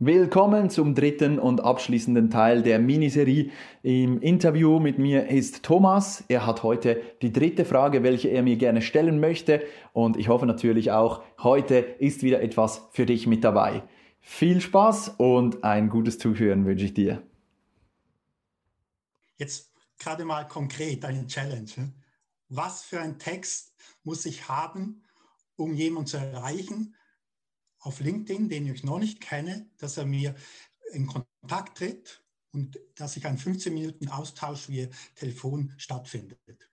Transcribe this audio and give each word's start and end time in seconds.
Willkommen 0.00 0.70
zum 0.70 0.94
dritten 0.94 1.40
und 1.40 1.60
abschließenden 1.60 2.30
Teil 2.30 2.62
der 2.62 2.78
Miniserie. 2.78 3.50
Im 3.82 4.20
Interview 4.20 4.78
mit 4.78 5.00
mir 5.00 5.28
ist 5.28 5.64
Thomas. 5.64 6.22
Er 6.28 6.46
hat 6.46 6.62
heute 6.62 7.02
die 7.20 7.32
dritte 7.32 7.64
Frage, 7.64 8.04
welche 8.04 8.28
er 8.28 8.44
mir 8.44 8.56
gerne 8.56 8.80
stellen 8.80 9.18
möchte. 9.18 9.60
Und 9.92 10.16
ich 10.16 10.28
hoffe 10.28 10.46
natürlich 10.46 10.92
auch, 10.92 11.24
heute 11.42 11.78
ist 11.78 12.22
wieder 12.22 12.40
etwas 12.40 12.86
für 12.92 13.06
dich 13.06 13.26
mit 13.26 13.42
dabei. 13.42 13.82
Viel 14.20 14.60
Spaß 14.60 15.16
und 15.18 15.64
ein 15.64 15.88
gutes 15.88 16.18
Zuhören 16.18 16.64
wünsche 16.64 16.84
ich 16.84 16.94
dir. 16.94 17.20
Jetzt 19.36 19.72
gerade 19.98 20.24
mal 20.24 20.46
konkret 20.46 21.04
eine 21.04 21.26
Challenge. 21.26 21.92
Was 22.48 22.84
für 22.84 23.00
ein 23.00 23.18
Text 23.18 23.74
muss 24.04 24.26
ich 24.26 24.48
haben, 24.48 25.02
um 25.56 25.74
jemanden 25.74 26.06
zu 26.06 26.18
erreichen, 26.18 26.94
auf 27.80 28.00
LinkedIn, 28.00 28.48
den 28.48 28.66
ich 28.66 28.84
noch 28.84 28.98
nicht 28.98 29.20
kenne, 29.20 29.70
dass 29.78 29.96
er 29.96 30.06
mir 30.06 30.34
in 30.92 31.06
Kontakt 31.06 31.78
tritt 31.78 32.24
und 32.52 32.78
dass 32.96 33.14
sich 33.14 33.26
ein 33.26 33.38
15 33.38 33.72
Minuten 33.72 34.08
Austausch 34.08 34.68
via 34.68 34.88
Telefon 35.14 35.74
stattfindet. 35.76 36.70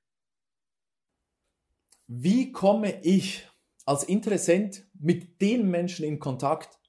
Wie 2.07 2.51
komme 2.51 3.01
ich 3.03 3.47
als 3.85 4.03
Interessent 4.03 4.87
mit 4.93 5.41
den 5.41 5.69
Menschen 5.69 6.05
in 6.05 6.19
Kontakt, 6.19 6.79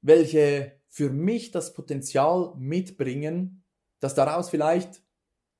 welche 0.00 0.80
für 0.88 1.10
mich 1.10 1.50
das 1.50 1.72
Potenzial 1.72 2.54
mitbringen, 2.56 3.64
dass 4.00 4.14
daraus 4.14 4.50
vielleicht 4.50 5.02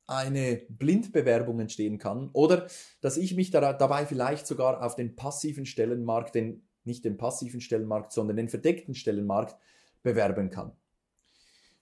eine 0.06 0.66
Blindbewerbung 0.68 1.60
entstehen 1.60 1.98
kann 1.98 2.30
oder 2.34 2.68
dass 3.00 3.16
ich 3.16 3.34
mich 3.34 3.50
dabei 3.50 4.06
vielleicht 4.06 4.46
sogar 4.46 4.84
auf 4.84 4.96
den 4.96 5.16
passiven 5.16 5.66
Stellenmarkt, 5.66 6.34
den 6.34 6.68
nicht 6.86 7.04
den 7.04 7.16
passiven 7.16 7.60
Stellenmarkt, 7.60 8.12
sondern 8.12 8.36
den 8.36 8.48
verdeckten 8.48 8.94
Stellenmarkt 8.94 9.56
bewerben 10.02 10.50
kann. 10.50 10.72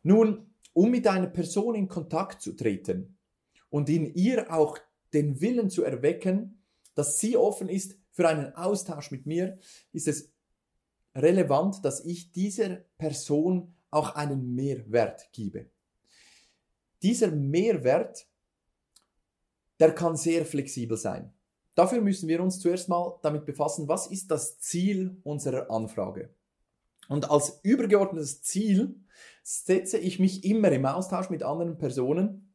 Nun, 0.03 0.51
um 0.73 0.91
mit 0.91 1.07
einer 1.07 1.27
Person 1.27 1.75
in 1.75 1.89
Kontakt 1.89 2.41
zu 2.41 2.53
treten 2.53 3.19
und 3.71 3.89
in 3.89 4.15
ihr 4.15 4.53
auch 4.53 4.79
den 5.13 5.41
Willen 5.41 5.71
zu 5.71 5.85
erwecken, 5.85 6.63
dass 6.95 7.19
sie 7.19 7.37
offen 7.37 7.69
ist 7.69 7.99
für 8.11 8.29
einen 8.29 8.55
Austausch 8.55 9.11
mit 9.11 9.27
mir, 9.27 9.59
ist 9.93 10.09
es 10.09 10.33
relevant, 11.15 11.85
dass 11.85 12.05
ich 12.05 12.33
dieser 12.33 12.77
Person 12.99 13.75
auch 13.91 14.15
einen 14.15 14.55
Mehrwert 14.55 15.31
gebe. 15.33 15.71
Dieser 17.03 17.31
Mehrwert, 17.31 18.27
der 19.81 19.95
kann 19.95 20.17
sehr 20.17 20.47
flexibel 20.47 20.97
sein. 20.97 21.33
Dafür 21.75 22.01
müssen 22.01 22.29
wir 22.29 22.43
uns 22.43 22.59
zuerst 22.59 22.89
mal 22.89 23.19
damit 23.23 23.47
befassen, 23.47 23.89
was 23.89 24.07
ist 24.07 24.31
das 24.31 24.59
Ziel 24.59 25.17
unserer 25.25 25.71
Anfrage. 25.71 26.35
Und 27.09 27.31
als 27.31 27.61
übergeordnetes 27.63 28.43
Ziel 28.43 28.95
setze 29.43 29.99
ich 29.99 30.19
mich 30.19 30.45
immer 30.45 30.71
im 30.71 30.87
Austausch 30.87 31.31
mit 31.31 31.43
anderen 31.43 31.79
Personen, 31.79 32.55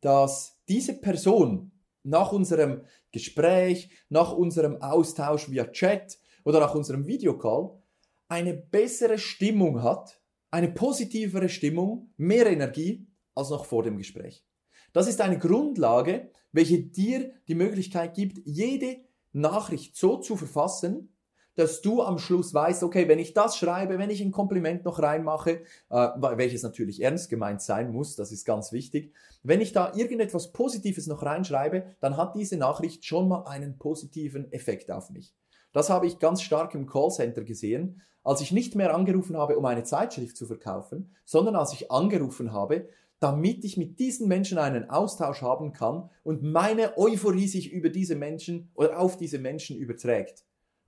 dass 0.00 0.60
diese 0.68 0.94
Person 0.94 1.72
nach 2.02 2.32
unserem 2.32 2.82
Gespräch, 3.10 3.90
nach 4.08 4.32
unserem 4.32 4.82
Austausch 4.82 5.50
via 5.50 5.66
Chat 5.66 6.18
oder 6.44 6.60
nach 6.60 6.74
unserem 6.74 7.06
Videocall 7.06 7.82
eine 8.28 8.54
bessere 8.54 9.18
Stimmung 9.18 9.82
hat, 9.82 10.20
eine 10.50 10.68
positivere 10.70 11.48
Stimmung, 11.48 12.12
mehr 12.16 12.46
Energie 12.46 13.06
als 13.34 13.50
noch 13.50 13.64
vor 13.64 13.82
dem 13.82 13.98
Gespräch. 13.98 14.44
Das 14.92 15.08
ist 15.08 15.20
eine 15.20 15.38
Grundlage, 15.38 16.30
welche 16.52 16.82
dir 16.82 17.32
die 17.48 17.54
Möglichkeit 17.54 18.14
gibt, 18.14 18.38
jede 18.44 18.98
Nachricht 19.32 19.96
so 19.96 20.18
zu 20.18 20.36
verfassen, 20.36 21.08
dass 21.54 21.82
du 21.82 22.02
am 22.02 22.18
Schluss 22.18 22.54
weißt, 22.54 22.82
okay, 22.82 23.08
wenn 23.08 23.18
ich 23.18 23.34
das 23.34 23.56
schreibe, 23.56 23.98
wenn 23.98 24.10
ich 24.10 24.22
ein 24.22 24.32
Kompliment 24.32 24.84
noch 24.84 25.00
reinmache, 25.00 25.62
äh, 25.90 26.08
welches 26.36 26.62
natürlich 26.62 27.02
ernst 27.02 27.28
gemeint 27.28 27.60
sein 27.60 27.92
muss, 27.92 28.16
das 28.16 28.32
ist 28.32 28.46
ganz 28.46 28.72
wichtig, 28.72 29.12
wenn 29.42 29.60
ich 29.60 29.72
da 29.72 29.92
irgendetwas 29.94 30.52
Positives 30.52 31.06
noch 31.06 31.22
reinschreibe, 31.22 31.84
dann 32.00 32.16
hat 32.16 32.36
diese 32.36 32.56
Nachricht 32.56 33.04
schon 33.04 33.28
mal 33.28 33.44
einen 33.44 33.78
positiven 33.78 34.50
Effekt 34.52 34.90
auf 34.90 35.10
mich. 35.10 35.34
Das 35.72 35.90
habe 35.90 36.06
ich 36.06 36.18
ganz 36.18 36.42
stark 36.42 36.74
im 36.74 36.86
Callcenter 36.86 37.44
gesehen, 37.44 38.02
als 38.24 38.40
ich 38.40 38.52
nicht 38.52 38.76
mehr 38.76 38.94
angerufen 38.94 39.36
habe, 39.36 39.58
um 39.58 39.64
eine 39.64 39.84
Zeitschrift 39.84 40.36
zu 40.36 40.46
verkaufen, 40.46 41.14
sondern 41.24 41.56
als 41.56 41.72
ich 41.72 41.90
angerufen 41.90 42.52
habe, 42.52 42.88
damit 43.22 43.64
ich 43.64 43.76
mit 43.76 44.00
diesen 44.00 44.26
Menschen 44.26 44.58
einen 44.58 44.90
Austausch 44.90 45.42
haben 45.42 45.72
kann 45.72 46.10
und 46.24 46.42
meine 46.42 46.98
Euphorie 46.98 47.46
sich 47.46 47.72
über 47.72 47.88
diese 47.88 48.16
Menschen 48.16 48.68
oder 48.74 48.98
auf 48.98 49.16
diese 49.16 49.38
Menschen 49.38 49.76
überträgt. 49.76 50.44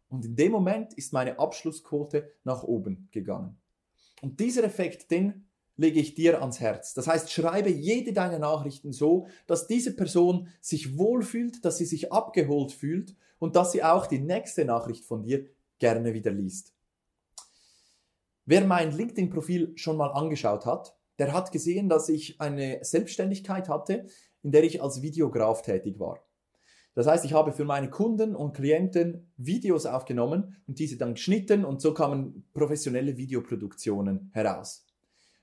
Und 0.09 0.25
in 0.25 0.35
dem 0.35 0.51
Moment 0.51 0.95
ist 0.95 1.13
meine 1.13 1.39
Abschlussquote 1.39 2.29
nach 2.43 2.65
oben 2.65 3.09
gegangen. 3.13 3.57
Und 4.21 4.41
dieser 4.41 4.65
Effekt, 4.65 5.13
den 5.13 5.47
lege 5.77 6.01
ich 6.01 6.17
dir 6.17 6.41
ans 6.41 6.59
Herz. 6.59 6.93
Das 6.95 7.07
heißt, 7.07 7.31
schreibe 7.31 7.71
jede 7.71 8.13
deiner 8.13 8.41
Nachrichten 8.41 8.93
so, 8.93 9.29
dass 9.47 9.69
diese 9.69 9.95
Person 9.95 10.49
sich 10.61 10.99
wohlfühlt, 10.99 11.65
dass 11.65 11.79
sie 11.79 11.87
sich 11.87 12.13
abgeholt 12.13 12.73
fühlt 12.73 13.15
und 13.39 13.55
dass 13.55 13.71
sie 13.71 13.85
auch 13.85 14.07
die 14.07 14.21
nächste 14.21 14.65
Nachricht 14.65 15.05
von 15.05 15.23
dir 15.23 15.47
gerne 15.79 16.15
wieder 16.15 16.33
liest. 16.33 16.75
Wer 18.45 18.65
mein 18.65 18.91
LinkedIn-Profil 18.91 19.73
schon 19.77 19.97
mal 19.97 20.11
angeschaut 20.11 20.67
hat, 20.67 20.97
der 21.19 21.33
hat 21.33 21.53
gesehen, 21.53 21.89
dass 21.89 22.09
ich 22.09 22.41
eine 22.41 22.79
Selbstständigkeit 22.83 23.69
hatte, 23.69 24.07
in 24.43 24.53
der 24.53 24.65
ich 24.65 24.83
als 24.83 25.03
Videograf 25.03 25.63
tätig 25.63 25.99
war. 25.99 26.19
Das 26.95 27.07
heißt, 27.07 27.25
ich 27.25 27.33
habe 27.33 27.53
für 27.53 27.65
meine 27.65 27.91
Kunden 27.91 28.37
und 28.37 28.55
Klienten 28.55 29.33
Videos 29.37 29.85
aufgenommen 29.85 30.57
und 30.67 30.79
diese 30.79 30.97
dann 30.97 31.15
geschnitten 31.15 31.65
und 31.65 31.81
so 31.81 31.93
kamen 31.93 32.49
professionelle 32.53 33.17
Videoproduktionen 33.17 34.31
heraus. 34.33 34.87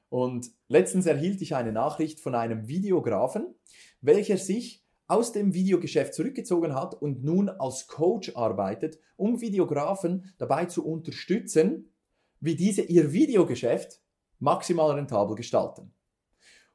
Und 0.07 0.51
letztens 0.67 1.05
erhielt 1.05 1.41
ich 1.41 1.55
eine 1.55 1.71
Nachricht 1.71 2.19
von 2.19 2.35
einem 2.35 2.67
Videografen, 2.67 3.55
welcher 4.01 4.37
sich 4.37 4.85
aus 5.07 5.33
dem 5.33 5.53
Videogeschäft 5.53 6.13
zurückgezogen 6.13 6.73
hat 6.73 6.93
und 7.01 7.23
nun 7.23 7.49
als 7.49 7.87
Coach 7.87 8.33
arbeitet, 8.35 8.97
um 9.17 9.41
Videografen 9.41 10.33
dabei 10.37 10.65
zu 10.65 10.85
unterstützen, 10.85 11.91
wie 12.39 12.55
diese 12.55 12.81
ihr 12.81 13.11
Videogeschäft 13.11 14.01
maximal 14.41 14.91
rentabel 14.91 15.35
gestalten. 15.35 15.93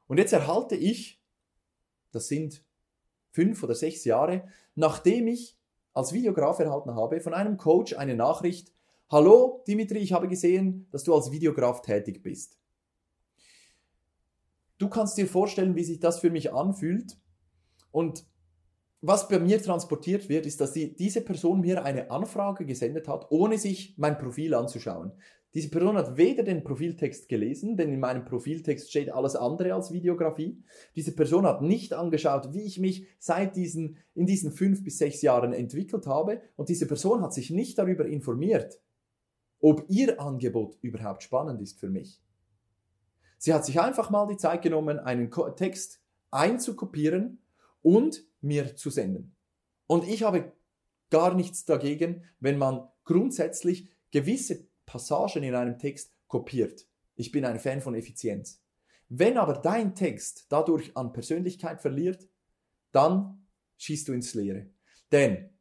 Und 0.07 0.17
jetzt 0.17 0.33
erhalte 0.33 0.75
ich, 0.75 1.21
das 2.11 2.27
sind 2.27 2.63
fünf 3.31 3.61
oder 3.61 3.75
sechs 3.75 4.03
Jahre, 4.05 4.47
nachdem 4.73 5.27
ich 5.27 5.59
als 5.93 6.13
Videograf 6.13 6.59
erhalten 6.59 6.95
habe, 6.95 7.21
von 7.21 7.33
einem 7.33 7.57
Coach 7.57 7.93
eine 7.93 8.15
Nachricht, 8.15 8.71
Hallo 9.09 9.63
Dimitri, 9.67 9.99
ich 9.99 10.11
habe 10.11 10.27
gesehen, 10.27 10.87
dass 10.91 11.03
du 11.03 11.13
als 11.15 11.31
Videograf 11.31 11.81
tätig 11.81 12.23
bist. 12.23 12.57
Du 14.77 14.89
kannst 14.89 15.17
dir 15.17 15.27
vorstellen, 15.27 15.75
wie 15.75 15.83
sich 15.83 15.99
das 15.99 16.19
für 16.19 16.29
mich 16.29 16.53
anfühlt. 16.53 17.17
Und 17.91 18.25
was 19.01 19.27
bei 19.27 19.39
mir 19.39 19.61
transportiert 19.61 20.27
wird, 20.27 20.45
ist, 20.45 20.59
dass 20.59 20.73
die, 20.73 20.93
diese 20.93 21.21
Person 21.21 21.61
mir 21.61 21.85
eine 21.85 22.11
Anfrage 22.11 22.65
gesendet 22.65 23.07
hat, 23.07 23.27
ohne 23.31 23.57
sich 23.57 23.95
mein 23.97 24.17
Profil 24.17 24.53
anzuschauen. 24.53 25.13
Diese 25.53 25.69
Person 25.69 25.97
hat 25.97 26.17
weder 26.17 26.43
den 26.43 26.63
Profiltext 26.63 27.29
gelesen, 27.29 27.77
denn 27.77 27.91
in 27.91 27.99
meinem 27.99 28.25
Profiltext 28.25 28.89
steht 28.89 29.11
alles 29.11 29.35
andere 29.35 29.73
als 29.73 29.91
Videografie. 29.91 30.61
Diese 30.95 31.15
Person 31.15 31.45
hat 31.45 31.61
nicht 31.61 31.93
angeschaut, 31.93 32.53
wie 32.53 32.63
ich 32.63 32.79
mich 32.79 33.07
seit 33.17 33.55
diesen, 33.55 33.97
in 34.13 34.25
diesen 34.25 34.51
fünf 34.51 34.83
bis 34.83 34.97
sechs 34.97 35.21
Jahren 35.21 35.53
entwickelt 35.53 36.05
habe. 36.05 36.41
Und 36.57 36.69
diese 36.69 36.85
Person 36.85 37.21
hat 37.21 37.33
sich 37.33 37.49
nicht 37.49 37.77
darüber 37.77 38.05
informiert, 38.05 38.79
ob 39.59 39.85
ihr 39.87 40.19
Angebot 40.21 40.77
überhaupt 40.81 41.23
spannend 41.23 41.61
ist 41.61 41.79
für 41.79 41.89
mich. 41.89 42.21
Sie 43.37 43.53
hat 43.53 43.65
sich 43.65 43.79
einfach 43.79 44.09
mal 44.09 44.27
die 44.27 44.37
Zeit 44.37 44.61
genommen, 44.61 44.99
einen 44.99 45.31
Text 45.55 46.01
einzukopieren 46.31 47.39
und 47.81 48.23
mir 48.41 48.75
zu 48.75 48.89
senden. 48.89 49.35
Und 49.87 50.07
ich 50.07 50.23
habe 50.23 50.51
gar 51.09 51.33
nichts 51.33 51.65
dagegen, 51.65 52.23
wenn 52.39 52.57
man 52.57 52.87
grundsätzlich 53.05 53.89
gewisse 54.11 54.67
Passagen 54.87 55.43
in 55.43 55.53
einem 55.53 55.77
Text 55.77 56.15
kopiert. 56.27 56.87
Ich 57.13 57.31
bin 57.31 57.45
ein 57.45 57.59
Fan 57.59 57.81
von 57.81 57.93
Effizienz. 57.93 58.63
Wenn 59.09 59.37
aber 59.37 59.53
dein 59.53 59.93
Text 59.93 60.47
dadurch 60.49 60.97
an 60.97 61.13
Persönlichkeit 61.13 61.81
verliert, 61.81 62.27
dann 62.91 63.47
schießt 63.77 64.07
du 64.07 64.13
ins 64.13 64.33
Leere. 64.33 64.71
Denn 65.11 65.51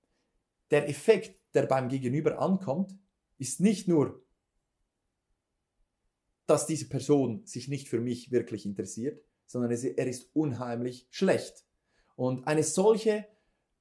der 0.70 0.88
Effekt, 0.88 1.38
der 1.55 1.67
beim 1.67 1.88
Gegenüber 1.88 2.38
ankommt, 2.40 2.96
ist 3.38 3.61
nicht 3.61 3.87
nur, 3.88 4.25
dass 6.46 6.67
diese 6.67 6.88
Person 6.88 7.44
sich 7.44 7.69
nicht 7.69 7.88
für 7.88 8.00
mich 8.00 8.31
wirklich 8.31 8.64
interessiert, 8.64 9.22
sondern 9.46 9.70
er 9.70 10.06
ist 10.06 10.31
unheimlich 10.34 11.06
schlecht. 11.11 11.64
Und 12.14 12.46
eine 12.46 12.62
solche 12.62 13.26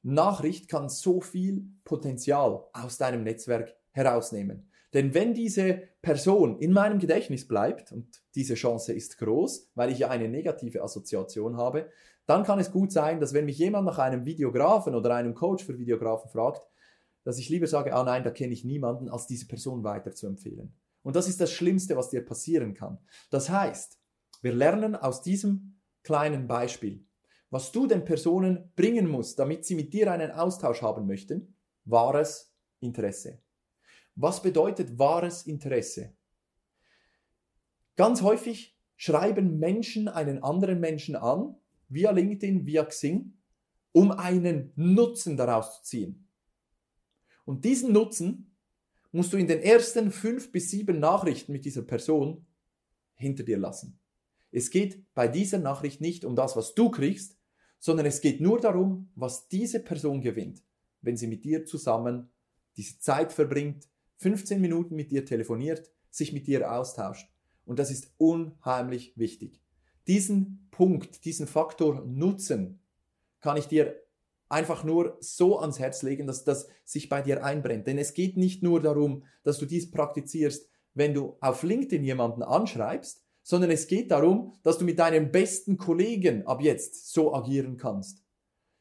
Nachricht 0.02 0.68
kann 0.68 0.90
so 0.90 1.22
viel 1.22 1.68
Potenzial 1.84 2.68
aus 2.74 2.98
deinem 2.98 3.24
Netzwerk 3.24 3.76
herausnehmen. 3.92 4.70
Denn 4.96 5.14
wenn 5.14 5.34
diese 5.34 5.90
Person 6.02 6.58
in 6.60 6.72
meinem 6.72 7.00
Gedächtnis 7.00 7.50
bleibt, 7.50 7.92
und 7.92 8.24
diese 8.34 8.54
Chance 8.54 8.94
ist 8.94 9.18
groß, 9.18 9.72
weil 9.76 9.92
ich 9.92 10.00
ja 10.00 10.10
eine 10.10 10.30
negative 10.30 10.82
Assoziation 10.82 11.58
habe, 11.58 11.90
dann 12.26 12.44
kann 12.44 12.60
es 12.60 12.72
gut 12.72 12.94
sein, 12.94 13.20
dass 13.20 13.34
wenn 13.34 13.44
mich 13.44 13.58
jemand 13.58 13.86
nach 13.86 14.00
einem 14.00 14.24
Videografen 14.24 14.96
oder 14.96 15.14
einem 15.14 15.36
Coach 15.36 15.66
für 15.66 15.78
Videografen 15.78 16.30
fragt, 16.30 16.62
dass 17.26 17.38
ich 17.38 17.50
lieber 17.50 17.68
sage, 17.68 17.94
ah 17.94 18.06
nein, 18.06 18.24
da 18.24 18.32
kenne 18.32 18.54
ich 18.54 18.64
niemanden, 18.64 19.10
als 19.10 19.28
diese 19.28 19.48
Person 19.48 19.84
weiter 19.84 20.14
zu 20.14 20.28
empfehlen. 20.28 20.74
Und 21.04 21.18
das 21.18 21.28
ist 21.28 21.42
das 21.42 21.52
Schlimmste, 21.52 21.98
was 21.98 22.10
dir 22.10 22.24
passieren 22.24 22.74
kann. 22.74 22.98
Das 23.30 23.50
heißt, 23.50 24.00
wir 24.44 24.54
lernen 24.54 24.96
aus 24.96 25.22
diesem 25.22 25.82
kleinen 26.04 26.48
Beispiel, 26.48 27.06
was 27.50 27.74
du 27.74 27.86
den 27.86 28.06
Personen 28.06 28.72
bringen 28.78 29.10
musst, 29.10 29.40
damit 29.40 29.66
sie 29.66 29.76
mit 29.76 29.92
dir 29.92 30.10
einen 30.10 30.32
Austausch 30.32 30.82
haben 30.82 31.06
möchten, 31.06 31.58
wahres 31.84 32.56
Interesse. 32.80 33.45
Was 34.16 34.42
bedeutet 34.42 34.98
wahres 34.98 35.44
Interesse? 35.44 36.14
Ganz 37.96 38.22
häufig 38.22 38.78
schreiben 38.96 39.60
Menschen 39.60 40.08
einen 40.08 40.42
anderen 40.44 40.80
Menschen 40.80 41.16
an, 41.16 41.56
via 41.90 42.12
LinkedIn, 42.12 42.66
via 42.66 42.86
Xing, 42.86 43.34
um 43.92 44.12
einen 44.12 44.72
Nutzen 44.76 45.38
daraus 45.38 45.78
zu 45.78 45.84
ziehen. 45.84 46.28
Und 47.46 47.64
diesen 47.64 47.94
Nutzen 47.94 48.56
musst 49.12 49.32
du 49.32 49.38
in 49.38 49.48
den 49.48 49.62
ersten 49.62 50.12
fünf 50.12 50.52
bis 50.52 50.72
sieben 50.72 51.00
Nachrichten 51.00 51.52
mit 51.52 51.64
dieser 51.64 51.84
Person 51.84 52.46
hinter 53.14 53.44
dir 53.44 53.58
lassen. 53.58 54.00
Es 54.52 54.70
geht 54.70 55.06
bei 55.14 55.28
dieser 55.28 55.60
Nachricht 55.60 56.02
nicht 56.02 56.26
um 56.26 56.36
das, 56.36 56.56
was 56.56 56.74
du 56.74 56.90
kriegst, 56.90 57.38
sondern 57.80 58.06
es 58.06 58.22
geht 58.22 58.42
nur 58.42 58.60
darum, 58.60 59.12
was 59.16 59.48
diese 59.48 59.80
Person 59.80 60.22
gewinnt, 60.22 60.64
wenn 61.02 61.18
sie 61.18 61.28
mit 61.28 61.46
dir 61.46 61.66
zusammen 61.66 62.30
diese 62.76 63.00
Zeit 63.00 63.32
verbringt, 63.32 63.88
15 64.18 64.62
Minuten 64.62 64.96
mit 64.96 65.12
dir 65.12 65.26
telefoniert, 65.26 65.92
sich 66.10 66.34
mit 66.34 66.48
dir 66.48 66.72
austauscht. 66.72 67.30
Und 67.66 67.80
das 67.80 67.92
ist 67.92 68.14
unheimlich 68.18 69.14
wichtig. 69.18 69.62
Diesen 70.08 70.68
Punkt, 70.72 71.26
diesen 71.26 71.48
Faktor 71.48 72.06
Nutzen 72.06 72.80
kann 73.42 73.58
ich 73.58 73.68
dir 73.68 73.96
einfach 74.50 74.84
nur 74.84 75.18
so 75.20 75.60
ans 75.60 75.80
Herz 75.80 76.04
legen, 76.04 76.28
dass 76.28 76.44
das 76.44 76.68
sich 76.84 77.10
bei 77.10 77.22
dir 77.22 77.44
einbrennt. 77.44 77.88
Denn 77.88 77.98
es 77.98 78.14
geht 78.14 78.38
nicht 78.38 78.62
nur 78.62 78.82
darum, 78.82 79.24
dass 79.44 79.58
du 79.58 79.66
dies 79.66 79.90
praktizierst, 79.92 80.70
wenn 80.94 81.14
du 81.14 81.38
auf 81.42 81.64
LinkedIn 81.64 82.04
jemanden 82.04 82.44
anschreibst, 82.44 83.24
sondern 83.42 83.72
es 83.72 83.88
geht 83.88 84.12
darum, 84.12 84.54
dass 84.64 84.78
du 84.78 84.86
mit 84.86 84.98
deinem 84.98 85.32
besten 85.32 85.78
Kollegen 85.78 86.48
ab 86.48 86.62
jetzt 86.62 87.14
so 87.14 87.34
agieren 87.34 87.78
kannst. 87.78 88.24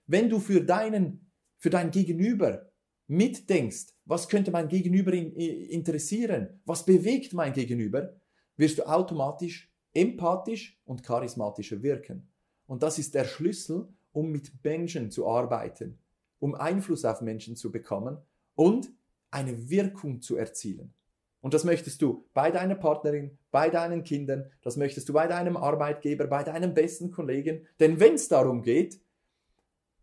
Wenn 0.07 0.29
du 0.29 0.39
für 0.39 0.63
deinen, 0.63 1.31
für 1.59 1.71
dein 1.71 1.91
Gegenüber 1.91 2.71
mitdenkst, 3.07 3.95
was 4.05 4.29
könnte 4.29 4.51
mein 4.51 4.69
Gegenüber 4.69 5.13
interessieren, 5.13 6.61
was 6.65 6.85
bewegt 6.85 7.33
mein 7.33 7.53
Gegenüber, 7.53 8.15
wirst 8.57 8.79
du 8.79 8.89
automatisch 8.89 9.71
empathisch 9.93 10.79
und 10.85 11.03
charismatischer 11.03 11.83
wirken. 11.83 12.29
Und 12.67 12.83
das 12.83 12.99
ist 12.99 13.15
der 13.15 13.25
Schlüssel, 13.25 13.89
um 14.13 14.31
mit 14.31 14.53
Menschen 14.63 15.11
zu 15.11 15.27
arbeiten, 15.29 15.99
um 16.39 16.55
Einfluss 16.55 17.05
auf 17.05 17.21
Menschen 17.21 17.57
zu 17.57 17.71
bekommen 17.71 18.19
und 18.55 18.91
eine 19.31 19.69
Wirkung 19.69 20.21
zu 20.21 20.37
erzielen. 20.37 20.93
Und 21.41 21.53
das 21.53 21.65
möchtest 21.65 22.01
du 22.01 22.25
bei 22.33 22.51
deiner 22.51 22.75
Partnerin, 22.75 23.37
bei 23.51 23.69
deinen 23.69 24.03
Kindern, 24.03 24.51
das 24.63 24.77
möchtest 24.77 25.09
du 25.09 25.13
bei 25.13 25.27
deinem 25.27 25.59
Arbeitgeber, 25.59 26.27
bei 26.27 26.43
deinem 26.43 26.73
besten 26.73 27.11
Kollegen. 27.11 27.67
Denn 27.81 28.01
wenn 28.01 28.15
es 28.15 28.29
darum 28.29 28.63
geht, 28.63 28.99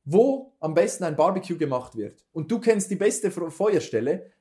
wo 0.04 0.54
am 0.60 0.74
besten 0.74 1.04
ein 1.04 1.16
Barbecue 1.16 1.58
gemacht 1.58 1.96
wird 1.96 2.26
und 2.32 2.52
du 2.52 2.60
kennst 2.60 2.90
die 2.90 2.96
beste 2.96 3.32
Feuerstelle 3.32 4.32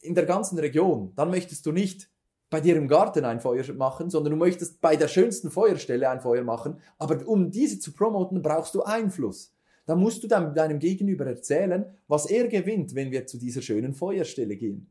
in 0.00 0.14
der 0.14 0.26
ganzen 0.26 0.58
Region, 0.58 1.12
dann 1.14 1.30
möchtest 1.30 1.66
du 1.66 1.72
nicht 1.72 2.10
bei 2.52 2.60
dir 2.60 2.76
im 2.76 2.86
Garten 2.86 3.24
ein 3.24 3.40
Feuer 3.40 3.64
machen, 3.72 4.10
sondern 4.10 4.32
du 4.32 4.36
möchtest 4.36 4.80
bei 4.80 4.94
der 4.94 5.08
schönsten 5.08 5.50
Feuerstelle 5.50 6.10
ein 6.10 6.20
Feuer 6.20 6.44
machen. 6.44 6.78
Aber 6.98 7.26
um 7.26 7.50
diese 7.50 7.78
zu 7.78 7.92
promoten, 7.92 8.42
brauchst 8.42 8.74
du 8.74 8.82
Einfluss. 8.82 9.54
Da 9.86 9.96
musst 9.96 10.22
du 10.22 10.28
dann 10.28 10.54
deinem 10.54 10.78
Gegenüber 10.78 11.26
erzählen, 11.26 11.86
was 12.08 12.26
er 12.26 12.48
gewinnt, 12.48 12.94
wenn 12.94 13.10
wir 13.10 13.26
zu 13.26 13.38
dieser 13.38 13.62
schönen 13.62 13.94
Feuerstelle 13.94 14.56
gehen. 14.56 14.90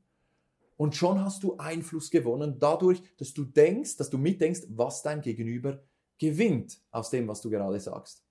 Und 0.76 0.96
schon 0.96 1.24
hast 1.24 1.44
du 1.44 1.56
Einfluss 1.58 2.10
gewonnen 2.10 2.58
dadurch, 2.58 3.04
dass 3.18 3.34
du 3.34 3.46
denkst, 3.46 3.98
dass 3.98 4.10
du 4.10 4.18
mitdenkst, 4.18 4.64
was 4.70 5.04
dein 5.04 5.22
Gegenüber 5.22 5.84
gewinnt 6.18 6.82
aus 6.90 7.12
dem, 7.12 7.28
was 7.28 7.42
du 7.42 7.52
gerade 7.52 7.80
sagst. 7.80 8.24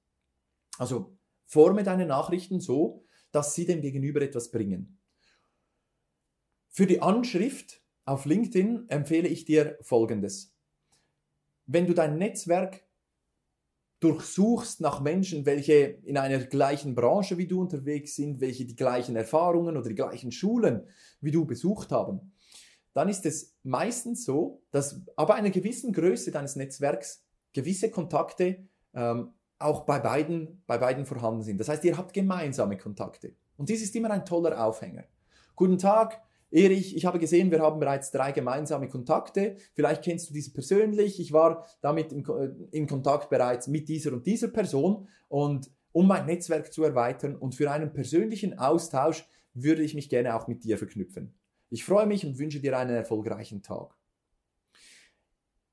Also 0.77 1.17
forme 1.51 1.83
deine 1.83 2.07
Nachrichten 2.07 2.61
so, 2.61 3.05
dass 3.33 3.55
sie 3.55 3.67
dem 3.67 3.81
Gegenüber 3.81 4.23
etwas 4.23 4.53
bringen. 4.53 5.01
Für 6.69 6.87
die 6.87 7.03
Anschrift 7.03 7.83
auf 8.05 8.25
LinkedIn 8.25 8.89
empfehle 8.89 9.27
ich 9.27 9.47
dir 9.47 9.77
Folgendes. 9.81 10.55
Wenn 11.67 11.89
du 11.89 11.95
dein 11.95 12.19
Netzwerk 12.19 12.85
durchsuchst 13.99 14.81
nach 14.81 15.01
Menschen, 15.01 15.45
welche 15.45 15.75
in 15.75 16.17
einer 16.17 16.39
gleichen 16.39 16.95
Branche 16.95 17.37
wie 17.37 17.49
du 17.49 17.61
unterwegs 17.61 18.15
sind, 18.15 18.41
welche 18.41 18.65
die 18.65 18.77
gleichen 18.77 19.17
Erfahrungen 19.17 19.77
oder 19.77 19.89
die 19.89 19.97
gleichen 19.97 20.31
Schulen 20.31 20.87
wie 21.21 21.33
du 21.33 21.47
besucht 21.47 21.91
haben, 21.91 22.33
dann 22.93 23.09
ist 23.09 23.27
es 23.27 23.57
meistens 23.65 24.25
so, 24.25 24.63
dass 24.71 25.03
aber 25.17 25.35
einer 25.35 25.51
gewissen 25.51 25.93
Größe 25.93 26.31
deines 26.31 26.55
Netzwerks 26.55 27.25
gewisse 27.53 27.91
Kontakte 27.91 28.69
ähm, 28.95 29.35
auch 29.61 29.83
bei 29.85 30.01
beiden, 30.01 30.63
bei 30.67 30.79
beiden 30.79 31.07
vorhanden 31.07 31.43
sind. 31.43 31.61
Das 31.61 31.69
heißt, 31.69 31.85
ihr 31.85 31.97
habt 31.97 32.13
gemeinsame 32.13 32.77
Kontakte. 32.77 33.35
Und 33.57 33.69
dies 33.69 33.83
ist 33.83 33.95
immer 33.95 34.11
ein 34.11 34.25
toller 34.25 34.65
Aufhänger. 34.65 35.05
Guten 35.55 35.79
Tag, 35.79 36.21
Erich, 36.51 36.97
ich 36.97 37.05
habe 37.05 37.19
gesehen, 37.19 37.51
wir 37.51 37.61
haben 37.61 37.79
bereits 37.79 38.11
drei 38.11 38.33
gemeinsame 38.33 38.89
Kontakte. 38.89 39.57
Vielleicht 39.75 40.03
kennst 40.03 40.31
du 40.31 40.35
diese 40.35 40.53
persönlich. 40.53 41.21
Ich 41.21 41.33
war 41.33 41.65
damit 41.81 42.13
in, 42.13 42.25
äh, 42.27 42.51
in 42.73 42.87
Kontakt 42.89 43.31
bereits 43.31 43.69
mit 43.69 43.89
dieser 43.89 44.13
und 44.13 44.27
dieser 44.27 44.49
Person. 44.49 45.07
Und 45.29 45.71
um 45.93 46.09
mein 46.09 46.27
Netzwerk 46.27 46.73
zu 46.73 46.83
erweitern 46.83 47.37
und 47.37 47.55
für 47.55 47.71
einen 47.71 47.93
persönlichen 47.93 48.59
Austausch 48.59 49.29
würde 49.55 49.83
ich 49.83 49.95
mich 49.95 50.09
gerne 50.09 50.35
auch 50.35 50.49
mit 50.49 50.65
dir 50.65 50.79
verknüpfen. 50.79 51.35
Ich 51.69 51.85
freue 51.85 52.07
mich 52.07 52.27
und 52.27 52.39
wünsche 52.39 52.61
dir 52.61 52.77
einen 52.77 52.97
erfolgreichen 52.97 53.63
Tag. 53.63 53.95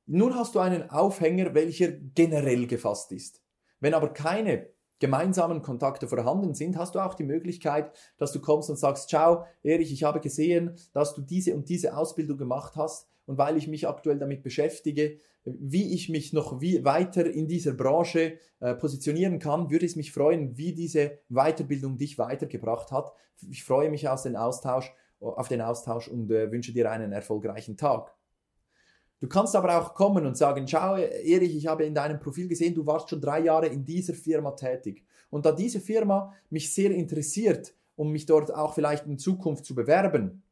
Nun 0.05 0.35
hast 0.35 0.55
du 0.55 0.59
einen 0.59 0.89
Aufhänger, 0.89 1.53
welcher 1.53 1.91
generell 1.91 2.67
gefasst 2.67 3.11
ist. 3.11 3.41
Wenn 3.79 3.93
aber 3.93 4.09
keine 4.09 4.67
gemeinsamen 4.99 5.61
Kontakte 5.61 6.07
vorhanden 6.07 6.55
sind, 6.55 6.77
hast 6.77 6.95
du 6.95 6.99
auch 6.99 7.13
die 7.13 7.23
Möglichkeit, 7.23 7.91
dass 8.17 8.31
du 8.31 8.39
kommst 8.39 8.69
und 8.69 8.77
sagst, 8.77 9.09
ciao, 9.09 9.45
Erich, 9.63 9.91
ich 9.91 10.03
habe 10.03 10.19
gesehen, 10.19 10.75
dass 10.93 11.13
du 11.13 11.21
diese 11.21 11.55
und 11.55 11.69
diese 11.69 11.95
Ausbildung 11.95 12.37
gemacht 12.37 12.75
hast 12.75 13.07
und 13.25 13.37
weil 13.37 13.57
ich 13.57 13.67
mich 13.67 13.87
aktuell 13.87 14.17
damit 14.17 14.41
beschäftige, 14.41 15.19
wie 15.45 15.93
ich 15.93 16.09
mich 16.09 16.33
noch 16.33 16.59
wie 16.59 16.83
weiter 16.83 17.25
in 17.25 17.47
dieser 17.47 17.73
Branche 17.73 18.37
äh, 18.59 18.75
positionieren 18.75 19.39
kann, 19.39 19.69
würde 19.69 19.85
es 19.85 19.95
mich 19.95 20.11
freuen, 20.11 20.57
wie 20.57 20.73
diese 20.73 21.19
Weiterbildung 21.29 21.97
dich 21.97 22.17
weitergebracht 22.17 22.91
hat. 22.91 23.13
Ich 23.49 23.63
freue 23.63 23.89
mich 23.89 24.09
auf 24.09 24.23
den 24.23 24.35
Austausch, 24.35 24.93
auf 25.19 25.47
den 25.47 25.61
Austausch 25.61 26.07
und 26.09 26.31
äh, 26.31 26.51
wünsche 26.51 26.73
dir 26.73 26.91
einen 26.91 27.13
erfolgreichen 27.13 27.77
Tag. 27.77 28.13
Du 29.19 29.27
kannst 29.27 29.55
aber 29.55 29.79
auch 29.79 29.95
kommen 29.95 30.25
und 30.25 30.37
sagen, 30.37 30.67
schau 30.67 30.95
Erich, 30.95 31.55
ich 31.55 31.67
habe 31.67 31.85
in 31.85 31.95
deinem 31.95 32.19
Profil 32.19 32.47
gesehen, 32.47 32.75
du 32.75 32.85
warst 32.85 33.09
schon 33.09 33.21
drei 33.21 33.39
Jahre 33.39 33.67
in 33.67 33.83
dieser 33.83 34.13
Firma 34.13 34.51
tätig. 34.51 35.03
Und 35.29 35.45
da 35.45 35.51
diese 35.51 35.79
Firma 35.79 36.33
mich 36.49 36.73
sehr 36.73 36.91
interessiert, 36.91 37.73
um 37.95 38.11
mich 38.11 38.27
dort 38.27 38.53
auch 38.53 38.75
vielleicht 38.75 39.07
in 39.07 39.17
Zukunft 39.17 39.65
zu 39.65 39.73
bewerben, 39.73 40.43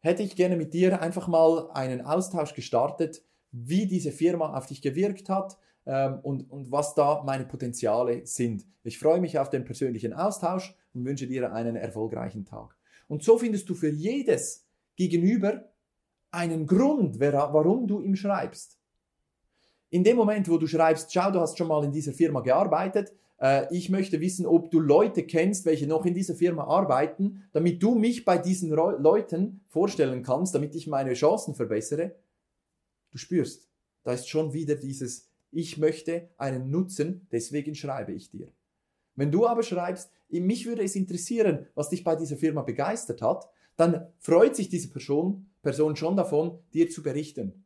hätte 0.00 0.22
ich 0.22 0.36
gerne 0.36 0.56
mit 0.56 0.72
dir 0.72 1.00
einfach 1.02 1.28
mal 1.28 1.70
einen 1.72 2.00
Austausch 2.00 2.54
gestartet, 2.54 3.22
wie 3.52 3.86
diese 3.86 4.12
Firma 4.12 4.56
auf 4.56 4.66
dich 4.66 4.80
gewirkt 4.80 5.28
hat 5.28 5.58
ähm, 5.86 6.18
und, 6.22 6.50
und 6.50 6.72
was 6.72 6.94
da 6.94 7.22
meine 7.24 7.44
Potenziale 7.44 8.24
sind. 8.24 8.64
Ich 8.84 8.98
freue 8.98 9.20
mich 9.20 9.38
auf 9.38 9.50
den 9.50 9.64
persönlichen 9.64 10.14
Austausch 10.14 10.74
und 10.94 11.04
wünsche 11.04 11.26
dir 11.26 11.52
einen 11.52 11.76
erfolgreichen 11.76 12.46
Tag. 12.46 12.76
Und 13.08 13.22
so 13.22 13.38
findest 13.38 13.68
du 13.68 13.74
für 13.74 13.90
jedes 13.90 14.66
Gegenüber 14.96 15.70
einen 16.30 16.66
Grund, 16.66 17.18
warum 17.18 17.86
du 17.86 18.00
ihm 18.00 18.16
schreibst. 18.16 18.78
In 19.90 20.04
dem 20.04 20.16
Moment, 20.16 20.48
wo 20.48 20.56
du 20.56 20.66
schreibst, 20.66 21.12
schau, 21.12 21.30
du 21.30 21.40
hast 21.40 21.58
schon 21.58 21.68
mal 21.68 21.84
in 21.84 21.92
dieser 21.92 22.12
Firma 22.12 22.40
gearbeitet, 22.40 23.12
äh, 23.40 23.74
ich 23.74 23.88
möchte 23.88 24.20
wissen, 24.20 24.46
ob 24.46 24.70
du 24.70 24.78
Leute 24.78 25.24
kennst, 25.24 25.64
welche 25.66 25.86
noch 25.86 26.06
in 26.06 26.14
dieser 26.14 26.34
Firma 26.34 26.64
arbeiten, 26.64 27.44
damit 27.52 27.82
du 27.82 27.94
mich 27.94 28.24
bei 28.24 28.38
diesen 28.38 28.70
Leuten 28.70 29.62
vorstellen 29.66 30.22
kannst, 30.22 30.54
damit 30.54 30.74
ich 30.74 30.86
meine 30.86 31.14
Chancen 31.14 31.54
verbessere. 31.54 32.14
Du 33.10 33.18
spürst, 33.18 33.68
da 34.04 34.12
ist 34.12 34.28
schon 34.28 34.52
wieder 34.52 34.76
dieses, 34.76 35.28
ich 35.50 35.78
möchte 35.78 36.28
einen 36.36 36.70
Nutzen, 36.70 37.26
deswegen 37.32 37.74
schreibe 37.74 38.12
ich 38.12 38.30
dir. 38.30 38.48
Wenn 39.16 39.32
du 39.32 39.46
aber 39.46 39.64
schreibst, 39.64 40.10
mich 40.28 40.66
würde 40.66 40.84
es 40.84 40.94
interessieren, 40.94 41.66
was 41.74 41.88
dich 41.88 42.04
bei 42.04 42.14
dieser 42.14 42.36
Firma 42.36 42.62
begeistert 42.62 43.20
hat, 43.20 43.48
dann 43.80 44.12
freut 44.18 44.54
sich 44.54 44.68
diese 44.68 44.90
Person, 44.90 45.50
Person 45.62 45.96
schon 45.96 46.16
davon, 46.16 46.58
dir 46.74 46.90
zu 46.90 47.02
berichten. 47.02 47.64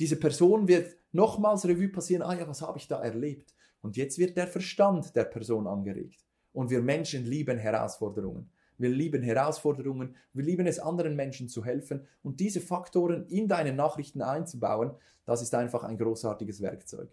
Diese 0.00 0.16
Person 0.16 0.66
wird 0.66 0.96
nochmals 1.12 1.64
Revue 1.64 1.88
passieren, 1.88 2.22
ah 2.22 2.34
ja, 2.34 2.46
was 2.48 2.60
habe 2.62 2.78
ich 2.78 2.88
da 2.88 3.00
erlebt? 3.00 3.54
Und 3.80 3.96
jetzt 3.96 4.18
wird 4.18 4.36
der 4.36 4.48
Verstand 4.48 5.14
der 5.14 5.24
Person 5.24 5.66
angeregt. 5.66 6.24
Und 6.52 6.70
wir 6.70 6.82
Menschen 6.82 7.24
lieben 7.24 7.56
Herausforderungen. 7.56 8.50
Wir 8.78 8.90
lieben 8.90 9.22
Herausforderungen, 9.22 10.16
wir 10.32 10.44
lieben 10.44 10.66
es, 10.66 10.78
anderen 10.78 11.16
Menschen 11.16 11.48
zu 11.48 11.64
helfen. 11.64 12.06
Und 12.22 12.40
diese 12.40 12.60
Faktoren 12.60 13.26
in 13.26 13.48
deine 13.48 13.72
Nachrichten 13.72 14.22
einzubauen, 14.22 14.92
das 15.24 15.42
ist 15.42 15.54
einfach 15.54 15.84
ein 15.84 15.98
großartiges 15.98 16.62
Werkzeug. 16.62 17.10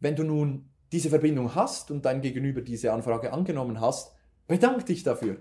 Wenn 0.00 0.16
du 0.16 0.24
nun 0.24 0.70
diese 0.92 1.10
Verbindung 1.10 1.54
hast 1.54 1.90
und 1.90 2.04
dein 2.04 2.20
Gegenüber 2.20 2.60
diese 2.60 2.92
Anfrage 2.92 3.32
angenommen 3.32 3.80
hast, 3.80 4.14
bedank 4.46 4.86
dich 4.86 5.02
dafür. 5.02 5.38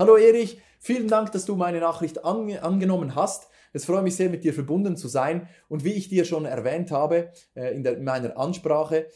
Hallo 0.00 0.16
Erich, 0.16 0.60
vielen 0.78 1.08
Dank, 1.08 1.32
dass 1.32 1.44
du 1.44 1.56
meine 1.56 1.80
Nachricht 1.80 2.24
an, 2.24 2.56
angenommen 2.58 3.16
hast. 3.16 3.48
Es 3.72 3.84
freut 3.84 4.04
mich 4.04 4.14
sehr, 4.14 4.30
mit 4.30 4.44
dir 4.44 4.54
verbunden 4.54 4.96
zu 4.96 5.08
sein. 5.08 5.48
Und 5.68 5.82
wie 5.82 5.92
ich 5.92 6.08
dir 6.08 6.24
schon 6.24 6.44
erwähnt 6.44 6.92
habe 6.92 7.32
äh, 7.56 7.74
in, 7.74 7.82
der, 7.82 7.96
in 7.96 8.04
meiner 8.04 8.38
Ansprache, 8.38 9.08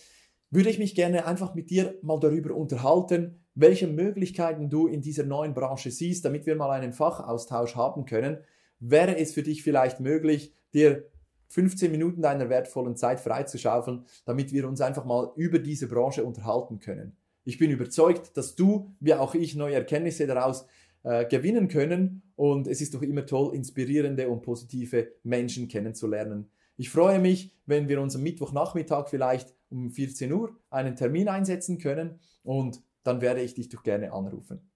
würde 0.50 0.70
ich 0.70 0.80
mich 0.80 0.96
gerne 0.96 1.24
einfach 1.24 1.54
mit 1.54 1.70
dir 1.70 1.94
mal 2.02 2.18
darüber 2.18 2.56
unterhalten, 2.56 3.44
welche 3.54 3.86
Möglichkeiten 3.86 4.70
du 4.70 4.88
in 4.88 5.02
dieser 5.02 5.22
neuen 5.22 5.54
Branche 5.54 5.92
siehst, 5.92 6.24
damit 6.24 6.46
wir 6.46 6.56
mal 6.56 6.72
einen 6.72 6.92
Fachaustausch 6.92 7.76
haben 7.76 8.04
können. 8.04 8.38
Wäre 8.80 9.16
es 9.18 9.34
für 9.34 9.44
dich 9.44 9.62
vielleicht 9.62 10.00
möglich, 10.00 10.52
dir 10.74 11.08
15 11.50 11.92
Minuten 11.92 12.22
deiner 12.22 12.48
wertvollen 12.48 12.96
Zeit 12.96 13.20
freizuschaufeln, 13.20 14.04
damit 14.24 14.52
wir 14.52 14.66
uns 14.66 14.80
einfach 14.80 15.04
mal 15.04 15.30
über 15.36 15.60
diese 15.60 15.86
Branche 15.86 16.24
unterhalten 16.24 16.80
können? 16.80 17.16
Ich 17.44 17.58
bin 17.58 17.70
überzeugt, 17.70 18.37
dass 18.37 18.54
du, 18.54 18.94
wie 19.00 19.14
auch 19.14 19.34
ich, 19.34 19.56
neue 19.56 19.75
Erkenntnisse 19.75 20.26
daraus 20.26 20.66
äh, 21.02 21.26
gewinnen 21.26 21.68
können 21.68 22.22
und 22.37 22.68
es 22.68 22.80
ist 22.80 22.94
doch 22.94 23.02
immer 23.02 23.26
toll, 23.26 23.54
inspirierende 23.54 24.28
und 24.28 24.42
positive 24.42 25.12
Menschen 25.25 25.68
kennenzulernen. 25.68 26.50
Ich 26.76 26.90
freue 26.90 27.18
mich, 27.18 27.54
wenn 27.66 27.88
wir 27.88 28.00
uns 28.00 28.16
am 28.16 28.22
Mittwochnachmittag 28.22 29.08
vielleicht 29.08 29.54
um 29.68 29.90
14 29.90 30.32
Uhr 30.32 30.56
einen 30.70 30.96
Termin 30.96 31.28
einsetzen 31.28 31.78
können 31.78 32.20
und 32.44 32.80
dann 33.02 33.20
werde 33.20 33.42
ich 33.42 33.54
dich 33.54 33.68
doch 33.68 33.82
gerne 33.82 34.12
anrufen. 34.12 34.70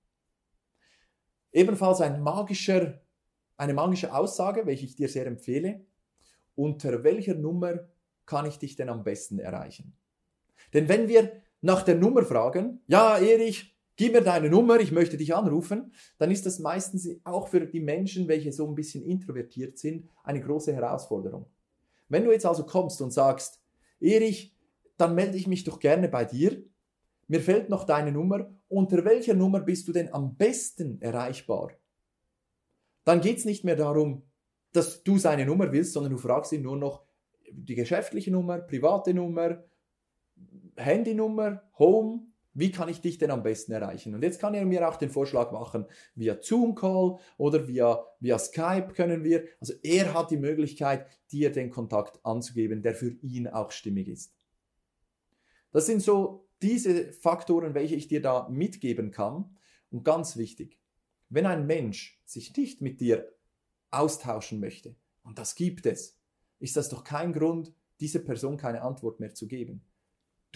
Ebenfalls 1.53 2.01
ein 2.01 2.21
magischer, 2.21 3.01
eine 3.57 3.75
magische 3.75 4.13
Aussage, 4.13 4.67
welche 4.67 4.85
ich 4.85 4.97
dir 4.97 5.09
sehr 5.09 5.27
empfehle. 5.27 5.87
Unter 6.55 7.05
welcher 7.05 7.35
Nummer 7.35 7.89
kann 8.27 8.47
ich 8.47 8.59
dich 8.59 8.77
denn 8.77 8.89
am 8.89 9.05
besten 9.05 9.39
erreichen? 9.39 9.97
Denn 10.75 10.89
wenn 10.89 11.09
wir 11.09 11.43
nach 11.61 11.83
der 11.83 11.97
Nummer 11.97 12.25
fragen, 12.25 12.83
ja, 12.87 13.19
Erich, 13.19 13.77
gib 13.97 14.13
mir 14.13 14.23
deine 14.23 14.51
Nummer, 14.51 14.79
ich 14.81 14.93
möchte 14.93 15.17
dich 15.17 15.35
anrufen, 15.35 15.93
dann 16.19 16.31
ist 16.31 16.47
das 16.47 16.59
meistens 16.59 17.09
auch 17.25 17.49
für 17.49 17.67
die 17.67 17.81
Menschen, 17.81 18.29
welche 18.29 18.53
so 18.53 18.69
ein 18.69 18.75
bisschen 18.75 19.05
introvertiert 19.05 19.79
sind, 19.79 20.09
eine 20.23 20.41
große 20.41 20.73
Herausforderung. 20.73 21.47
Wenn 22.09 22.25
du 22.25 22.33
jetzt 22.33 22.47
also 22.47 22.65
kommst 22.65 23.01
und 23.01 23.13
sagst, 23.13 23.61
Erich, 24.01 24.55
dann 24.97 25.15
melde 25.15 25.37
ich 25.37 25.47
mich 25.47 25.65
doch 25.65 25.81
gerne 25.81 26.09
bei 26.09 26.25
dir, 26.25 26.63
mir 27.29 27.41
fehlt 27.41 27.69
noch 27.69 27.85
deine 27.85 28.13
Nummer. 28.13 28.49
Unter 28.69 29.05
welcher 29.05 29.35
Nummer 29.35 29.61
bist 29.61 29.89
du 29.89 29.93
denn 29.93 30.13
am 30.13 30.37
besten 30.37 31.01
erreichbar? 31.01 31.73
Dann 33.05 33.21
geht 33.21 33.39
es 33.39 33.45
nicht 33.45 33.65
mehr 33.65 33.77
darum, 33.77 34.23
dass 34.73 35.03
du 35.03 35.19
seine 35.19 35.47
Nummer 35.47 35.73
willst, 35.73 35.93
sondern 35.93 36.13
du 36.13 36.19
fragst 36.19 36.53
ihn 36.53 36.63
nur 36.63 36.77
noch 36.77 37.05
die 37.51 37.75
geschäftliche 37.75 38.31
Nummer, 38.31 38.59
private 38.59 39.15
Nummer, 39.15 39.65
Handynummer, 40.77 41.63
Home. 41.79 42.27
Wie 42.55 42.71
kann 42.71 42.89
ich 42.89 43.03
dich 43.03 43.19
denn 43.19 43.31
am 43.31 43.43
besten 43.43 43.73
erreichen? 43.73 44.15
Und 44.15 44.23
jetzt 44.23 44.41
kann 44.41 44.55
er 44.55 44.65
mir 44.65 44.89
auch 44.89 44.97
den 44.97 45.11
Vorschlag 45.11 45.53
machen, 45.53 45.85
via 46.15 46.39
Zoom-Call 46.41 47.19
oder 47.37 47.69
via, 47.69 48.03
via 48.19 48.39
Skype 48.39 48.95
können 48.95 49.25
wir. 49.25 49.45
Also 49.61 49.75
er 49.83 50.15
hat 50.15 50.31
die 50.31 50.39
Möglichkeit, 50.39 51.07
dir 51.31 51.53
den 51.53 51.69
Kontakt 51.69 52.19
anzugeben, 52.25 52.81
der 52.81 52.95
für 52.95 53.11
ihn 53.21 53.47
auch 53.47 53.71
stimmig 53.73 54.09
ist. 54.09 54.35
Das 55.71 55.85
sind 55.85 56.01
so 56.03 56.49
diese 56.63 57.13
Faktoren, 57.13 57.75
welche 57.75 57.95
ich 57.95 58.09
dir 58.09 58.23
da 58.23 58.49
mitgeben 58.49 59.11
kann. 59.11 59.57
Und 59.91 60.05
ganz 60.05 60.39
wichtig, 60.39 60.81
wenn 61.29 61.47
ein 61.47 61.67
Mensch 61.67 62.21
sich 62.25 62.57
nicht 62.57 62.81
mit 62.81 63.01
dir 63.01 63.33
austauschen 63.91 64.61
möchte, 64.61 64.97
und 65.23 65.39
das 65.39 65.55
gibt 65.55 65.87
es, 65.87 66.19
ist 66.59 66.77
das 66.77 66.89
doch 66.89 67.05
kein 67.05 67.33
Grund, 67.33 67.75
dieser 68.01 68.21
Person 68.21 68.57
keine 68.57 68.83
Antwort 68.83 69.21
mehr 69.21 69.35
zu 69.35 69.47
geben. 69.47 69.83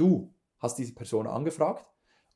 Du 0.00 0.32
hast 0.58 0.78
diese 0.78 0.94
Person 0.94 1.26
angefragt, 1.26 1.86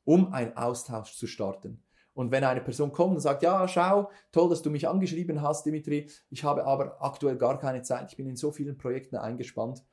um 0.03 0.31
einen 0.33 0.55
Austausch 0.55 1.15
zu 1.15 1.27
starten. 1.27 1.81
Und 2.13 2.31
wenn 2.31 2.43
eine 2.43 2.61
Person 2.61 2.91
kommt 2.91 3.15
und 3.15 3.21
sagt, 3.21 3.43
ja, 3.43 3.67
schau, 3.67 4.09
toll, 4.31 4.49
dass 4.49 4.61
du 4.61 4.69
mich 4.69 4.87
angeschrieben 4.87 5.41
hast, 5.41 5.65
Dimitri, 5.65 6.09
ich 6.29 6.43
habe 6.43 6.65
aber 6.65 7.01
aktuell 7.01 7.37
gar 7.37 7.59
keine 7.59 7.81
Zeit, 7.81 8.11
ich 8.11 8.17
bin 8.17 8.27
in 8.27 8.37
so 8.37 8.51
vielen 8.51 8.77
Projekten 8.77 9.17
eingespannt, 9.17 9.83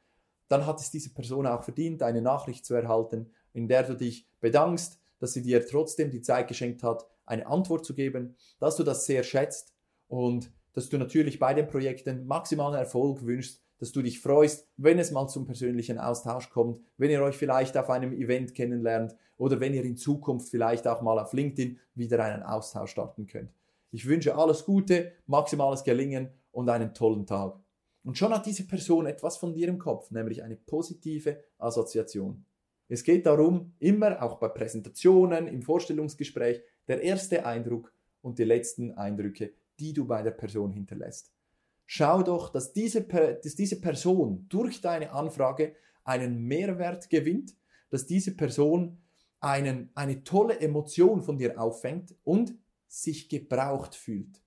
dann 0.48 0.66
hat 0.66 0.80
es 0.80 0.90
diese 0.90 1.12
Person 1.14 1.46
auch 1.46 1.64
verdient, 1.64 2.02
eine 2.02 2.22
Nachricht 2.22 2.64
zu 2.64 2.74
erhalten 2.74 3.32
in 3.52 3.68
der 3.68 3.82
du 3.82 3.94
dich 3.94 4.26
bedankst, 4.40 5.00
dass 5.18 5.32
sie 5.32 5.42
dir 5.42 5.66
trotzdem 5.66 6.10
die 6.10 6.20
Zeit 6.20 6.48
geschenkt 6.48 6.82
hat, 6.82 7.06
eine 7.26 7.46
Antwort 7.46 7.84
zu 7.84 7.94
geben, 7.94 8.36
dass 8.58 8.76
du 8.76 8.82
das 8.82 9.06
sehr 9.06 9.22
schätzt 9.22 9.74
und 10.08 10.50
dass 10.72 10.88
du 10.88 10.98
natürlich 10.98 11.38
bei 11.38 11.54
den 11.54 11.68
Projekten 11.68 12.26
maximalen 12.26 12.74
Erfolg 12.74 13.24
wünschst, 13.24 13.62
dass 13.82 13.90
du 13.90 14.00
dich 14.00 14.20
freust, 14.20 14.68
wenn 14.76 15.00
es 15.00 15.10
mal 15.10 15.26
zum 15.26 15.44
persönlichen 15.44 15.98
Austausch 15.98 16.50
kommt, 16.50 16.78
wenn 16.98 17.10
ihr 17.10 17.20
euch 17.20 17.36
vielleicht 17.36 17.76
auf 17.76 17.90
einem 17.90 18.12
Event 18.12 18.54
kennenlernt 18.54 19.16
oder 19.38 19.58
wenn 19.58 19.74
ihr 19.74 19.82
in 19.82 19.96
Zukunft 19.96 20.50
vielleicht 20.50 20.86
auch 20.86 21.02
mal 21.02 21.18
auf 21.18 21.32
LinkedIn 21.32 21.80
wieder 21.96 22.22
einen 22.24 22.44
Austausch 22.44 22.92
starten 22.92 23.26
könnt. 23.26 23.50
Ich 23.90 24.06
wünsche 24.06 24.36
alles 24.36 24.64
Gute, 24.66 25.10
maximales 25.26 25.82
Gelingen 25.82 26.28
und 26.52 26.68
einen 26.68 26.94
tollen 26.94 27.26
Tag. 27.26 27.58
Und 28.04 28.16
schon 28.16 28.32
hat 28.32 28.46
diese 28.46 28.68
Person 28.68 29.06
etwas 29.06 29.36
von 29.36 29.52
dir 29.52 29.66
im 29.66 29.80
Kopf, 29.80 30.12
nämlich 30.12 30.44
eine 30.44 30.54
positive 30.54 31.42
Assoziation. 31.58 32.46
Es 32.86 33.02
geht 33.02 33.26
darum, 33.26 33.74
immer 33.80 34.22
auch 34.22 34.38
bei 34.38 34.46
Präsentationen, 34.46 35.48
im 35.48 35.60
Vorstellungsgespräch, 35.60 36.62
der 36.86 37.02
erste 37.02 37.44
Eindruck 37.44 37.92
und 38.20 38.38
die 38.38 38.44
letzten 38.44 38.92
Eindrücke, 38.92 39.54
die 39.80 39.92
du 39.92 40.06
bei 40.06 40.22
der 40.22 40.30
Person 40.30 40.70
hinterlässt. 40.70 41.31
Schau 41.94 42.22
doch, 42.22 42.48
dass 42.48 42.72
diese, 42.72 43.02
dass 43.02 43.54
diese 43.54 43.78
Person 43.78 44.46
durch 44.48 44.80
deine 44.80 45.12
Anfrage 45.12 45.74
einen 46.04 46.42
Mehrwert 46.42 47.10
gewinnt, 47.10 47.54
dass 47.90 48.06
diese 48.06 48.34
Person 48.34 49.02
einen, 49.40 49.90
eine 49.94 50.24
tolle 50.24 50.58
Emotion 50.58 51.22
von 51.22 51.36
dir 51.36 51.60
auffängt 51.60 52.14
und 52.24 52.54
sich 52.88 53.28
gebraucht 53.28 53.94
fühlt, 53.94 54.42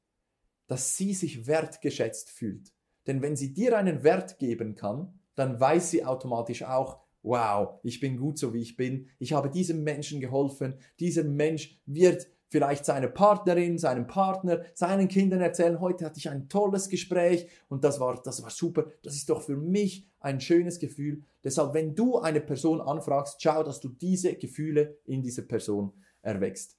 dass 0.66 0.98
sie 0.98 1.14
sich 1.14 1.46
wertgeschätzt 1.46 2.32
fühlt. 2.32 2.74
Denn 3.06 3.22
wenn 3.22 3.36
sie 3.36 3.54
dir 3.54 3.78
einen 3.78 4.02
Wert 4.02 4.40
geben 4.40 4.74
kann, 4.74 5.20
dann 5.36 5.60
weiß 5.60 5.92
sie 5.92 6.04
automatisch 6.04 6.64
auch, 6.64 7.02
wow, 7.22 7.80
ich 7.84 8.00
bin 8.00 8.18
gut 8.18 8.40
so 8.40 8.56
wie 8.56 8.64
ich 8.64 8.75
bin, 8.75 9.08
ich 9.20 9.34
habe 9.34 9.52
diesem 9.52 9.84
Menschen 9.84 10.20
geholfen, 10.20 10.80
dieser 11.00 11.24
Mensch 11.24 11.80
wird 11.86 12.25
vielleicht 12.56 12.86
seiner 12.86 13.10
Partnerin, 13.10 13.78
seinem 13.78 14.08
Partner, 14.08 14.62
seinen 14.74 15.10
Kindern 15.10 15.42
erzählen, 15.42 15.82
heute 15.82 16.06
hatte 16.06 16.20
ich 16.20 16.30
ein 16.30 16.48
tolles 16.48 16.88
Gespräch 16.88 17.50
und 17.68 17.84
das 17.84 18.00
war, 18.00 18.22
das 18.24 18.42
war 18.42 18.50
super, 18.50 18.86
das 19.04 19.16
ist 19.16 19.30
doch 19.30 19.42
für 19.42 19.58
mich 19.58 20.08
ein 20.22 20.40
schönes 20.40 20.80
Gefühl. 20.80 21.22
Deshalb, 21.44 21.74
wenn 21.74 21.96
du 21.96 22.18
eine 22.18 22.40
Person 22.40 22.80
anfragst, 22.80 23.42
schau, 23.44 23.62
dass 23.62 23.82
du 23.82 23.90
diese 23.90 24.36
Gefühle 24.36 24.98
in 25.04 25.22
dieser 25.22 25.42
Person 25.42 25.92
erwächst. 26.22 26.78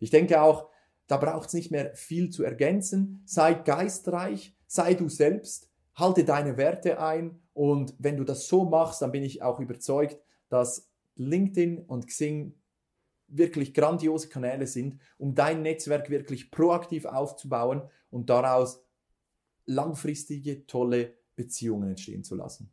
Ich 0.00 0.10
denke 0.10 0.42
auch, 0.42 0.68
da 1.06 1.16
braucht 1.16 1.46
es 1.46 1.54
nicht 1.54 1.70
mehr 1.70 1.94
viel 1.94 2.30
zu 2.30 2.42
ergänzen. 2.42 3.22
Sei 3.24 3.54
geistreich, 3.54 4.56
sei 4.66 4.94
du 4.94 5.08
selbst, 5.08 5.70
halte 5.94 6.24
deine 6.24 6.56
Werte 6.56 6.98
ein 6.98 7.40
und 7.52 7.94
wenn 8.00 8.16
du 8.16 8.24
das 8.24 8.48
so 8.48 8.64
machst, 8.64 9.00
dann 9.00 9.12
bin 9.12 9.22
ich 9.22 9.44
auch 9.44 9.60
überzeugt, 9.60 10.18
dass 10.48 10.90
LinkedIn 11.14 11.78
und 11.78 12.08
Xing 12.08 12.56
wirklich 13.28 13.74
grandiose 13.74 14.28
Kanäle 14.28 14.66
sind, 14.66 15.00
um 15.18 15.34
dein 15.34 15.62
Netzwerk 15.62 16.10
wirklich 16.10 16.50
proaktiv 16.50 17.04
aufzubauen 17.04 17.82
und 18.10 18.30
daraus 18.30 18.84
langfristige, 19.66 20.66
tolle 20.66 21.14
Beziehungen 21.36 21.90
entstehen 21.90 22.22
zu 22.22 22.34
lassen. 22.34 22.72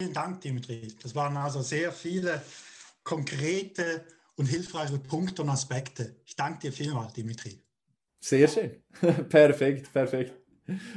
Vielen 0.00 0.14
Dank, 0.14 0.40
Dimitri. 0.40 0.94
Das 1.02 1.14
waren 1.14 1.36
also 1.36 1.62
sehr 1.62 1.92
viele 1.92 2.42
konkrete 3.04 4.04
und 4.36 4.46
hilfreiche 4.46 4.98
Punkte 4.98 5.42
und 5.42 5.48
Aspekte. 5.48 6.16
Ich 6.24 6.34
danke 6.34 6.60
dir 6.60 6.72
vielmals, 6.72 7.12
Dimitri. 7.12 7.62
Sehr 8.20 8.48
schön. 8.48 8.82
perfekt, 9.28 9.92
perfekt. 9.92 10.32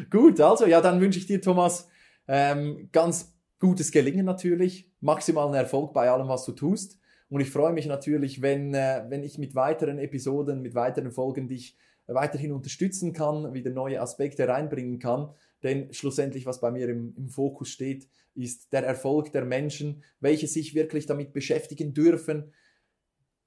Gut, 0.09 0.39
also 0.39 0.65
ja, 0.65 0.81
dann 0.81 0.99
wünsche 1.01 1.19
ich 1.19 1.25
dir, 1.25 1.41
Thomas, 1.41 1.87
ähm, 2.27 2.89
ganz 2.91 3.35
gutes 3.59 3.91
Gelingen 3.91 4.25
natürlich, 4.25 4.91
maximalen 5.01 5.53
Erfolg 5.53 5.93
bei 5.93 6.09
allem, 6.09 6.27
was 6.27 6.45
du 6.45 6.51
tust. 6.51 6.99
Und 7.35 7.41
ich 7.41 7.49
freue 7.49 7.73
mich 7.73 7.85
natürlich, 7.85 8.41
wenn, 8.41 8.73
äh, 8.73 9.03
wenn 9.09 9.21
ich 9.21 9.37
mit 9.37 9.55
weiteren 9.55 9.99
Episoden, 9.99 10.61
mit 10.61 10.73
weiteren 10.73 11.11
Folgen 11.11 11.49
dich 11.49 11.75
weiterhin 12.07 12.53
unterstützen 12.53 13.11
kann, 13.11 13.53
wieder 13.53 13.71
neue 13.71 13.99
Aspekte 13.99 14.47
reinbringen 14.47 14.99
kann. 14.99 15.33
Denn 15.61 15.93
schlussendlich, 15.93 16.45
was 16.45 16.61
bei 16.61 16.71
mir 16.71 16.87
im, 16.87 17.13
im 17.17 17.27
Fokus 17.27 17.67
steht, 17.67 18.07
ist 18.35 18.71
der 18.71 18.85
Erfolg 18.85 19.33
der 19.33 19.43
Menschen, 19.43 20.01
welche 20.21 20.47
sich 20.47 20.75
wirklich 20.75 21.07
damit 21.07 21.33
beschäftigen 21.33 21.93
dürfen. 21.93 22.53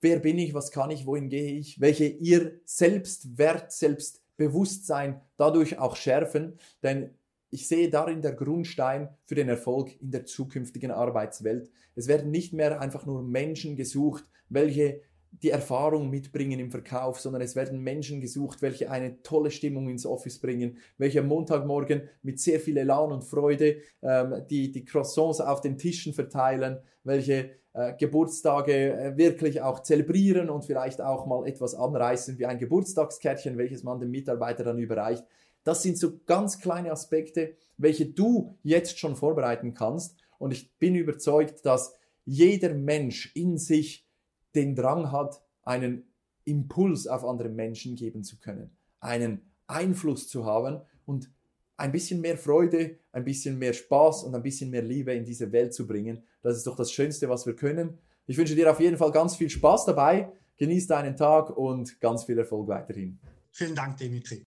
Wer 0.03 0.19
bin 0.19 0.37
ich? 0.37 0.53
Was 0.53 0.71
kann 0.71 0.91
ich? 0.91 1.07
Wohin 1.07 1.31
gehe 1.31 1.59
ich? 1.59 1.81
Welche 1.81 2.09
ihr 2.09 2.61
Selbstwert, 2.67 3.73
Selbstbewusstsein 3.73 5.23
dadurch 5.39 5.79
auch 5.79 5.97
schärfen. 5.97 6.59
Denn 6.83 7.15
ich 7.51 7.69
sehe 7.69 7.91
darin 7.91 8.23
der 8.23 8.33
Grundstein 8.33 9.09
für 9.25 9.35
den 9.35 9.49
Erfolg 9.49 10.01
in 10.01 10.11
der 10.11 10.27
zukünftigen 10.27 10.91
Arbeitswelt. 10.91 11.71
Es 11.95 12.09
werden 12.09 12.31
nicht 12.31 12.53
mehr 12.53 12.81
einfach 12.81 13.07
nur 13.07 13.23
Menschen 13.23 13.77
gesucht, 13.77 14.25
welche 14.49 15.01
die 15.31 15.51
Erfahrung 15.51 16.11
mitbringen 16.11 16.59
im 16.59 16.71
Verkauf, 16.71 17.21
sondern 17.21 17.43
es 17.43 17.55
werden 17.55 17.81
Menschen 17.81 18.21
gesucht, 18.21 18.63
welche 18.63 18.91
eine 18.91 19.23
tolle 19.23 19.51
Stimmung 19.51 19.89
ins 19.89 20.07
Office 20.07 20.41
bringen, 20.41 20.79
welche 20.97 21.21
am 21.21 21.27
Montagmorgen 21.27 22.09
mit 22.23 22.41
sehr 22.41 22.61
viel 22.61 22.77
Elan 22.77 23.13
und 23.13 23.25
Freude 23.25 23.77
ähm, 24.03 24.43
die, 24.49 24.73
die 24.73 24.85
Croissants 24.85 25.41
auf 25.41 25.61
den 25.61 25.77
Tischen 25.77 26.15
verteilen, 26.15 26.79
welche 27.05 27.51
äh, 27.75 27.95
Geburtstage 27.99 28.93
äh, 28.93 29.17
wirklich 29.17 29.61
auch 29.61 29.81
zelebrieren 29.83 30.51
und 30.51 30.65
vielleicht 30.65 31.01
auch 31.01 31.27
mal 31.27 31.47
etwas 31.47 31.75
anreißen 31.75 32.39
wie 32.39 32.47
ein 32.47 32.59
Geburtstagskärtchen, 32.59 33.59
welches 33.59 33.83
man 33.83 34.01
dem 34.01 34.11
Mitarbeiter 34.11 34.65
dann 34.65 34.79
überreicht. 34.79 35.25
Das 35.69 35.83
sind 35.83 35.99
so 35.99 36.19
ganz 36.25 36.61
kleine 36.61 36.91
Aspekte, 36.91 37.55
welche 37.77 38.07
du 38.07 38.57
jetzt 38.63 38.99
schon 38.99 39.17
vorbereiten 39.17 39.75
kannst. 39.75 40.17
Und 40.39 40.51
ich 40.51 40.75
bin 40.79 40.95
überzeugt, 40.95 41.67
dass 41.67 41.93
jeder 42.25 42.73
Mensch 42.73 43.37
in 43.37 43.59
sich 43.59 44.09
den 44.55 44.75
Drang 44.75 45.13
hat, 45.13 45.43
einen 45.65 46.11
Impuls 46.45 47.07
auf 47.07 47.23
andere 47.23 47.51
Menschen 47.51 47.97
geben 47.97 48.25
zu 48.25 48.39
können, 48.39 48.79
einen 49.01 49.43
Einfluss 49.67 50.27
zu 50.27 50.47
haben 50.47 50.81
und 51.05 51.31
ein 51.77 51.93
bisschen 51.93 52.23
mehr 52.23 52.39
Freude, 52.39 52.97
ein 53.13 53.25
bisschen 53.25 53.59
mehr 53.59 53.75
Spaß 53.75 54.25
und 54.25 54.35
ein 54.35 54.43
bisschen 54.43 54.71
mehr 54.71 54.81
Liebe 54.81 55.13
in 55.13 55.27
diese 55.27 55.53
Welt 55.53 55.75
zu 55.75 55.87
bringen. 55.87 56.23
Das 56.41 56.57
ist 56.57 56.67
doch 56.67 56.77
das 56.77 56.91
Schönste, 56.91 57.29
was 57.29 57.45
wir 57.45 57.55
können. 57.55 57.99
Ich 58.27 58.39
wünsche 58.39 58.55
dir 58.55 58.71
auf 58.71 58.81
jeden 58.81 58.97
Fall 58.97 59.13
ganz 59.13 59.37
viel 59.37 59.51
Spaß 59.51 59.85
dabei. 59.85 60.33
Genieß 60.57 60.87
deinen 60.87 61.15
Tag 61.15 61.55
und 61.55 62.01
ganz 62.01 62.25
viel 62.25 62.39
Erfolg 62.39 62.69
weiterhin. 62.69 63.19
Vielen 63.51 63.75
Dank, 63.75 63.99
Dimitri. 63.99 64.47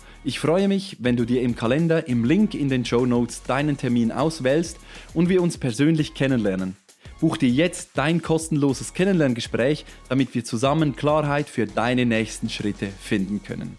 Ich 0.23 0.39
freue 0.39 0.67
mich, 0.67 0.97
wenn 0.99 1.15
du 1.15 1.25
dir 1.25 1.41
im 1.41 1.55
Kalender 1.55 2.07
im 2.07 2.23
Link 2.23 2.53
in 2.53 2.69
den 2.69 2.85
Show 2.85 3.07
Notes 3.07 3.41
deinen 3.41 3.77
Termin 3.77 4.11
auswählst 4.11 4.77
und 5.15 5.29
wir 5.29 5.41
uns 5.41 5.57
persönlich 5.57 6.13
kennenlernen. 6.13 6.77
Buch 7.19 7.37
dir 7.37 7.49
jetzt 7.49 7.91
dein 7.95 8.21
kostenloses 8.21 8.93
Kennenlerngespräch, 8.93 9.83
damit 10.09 10.35
wir 10.35 10.45
zusammen 10.45 10.95
Klarheit 10.95 11.49
für 11.49 11.65
deine 11.65 12.05
nächsten 12.05 12.49
Schritte 12.49 12.87
finden 12.87 13.41
können. 13.41 13.77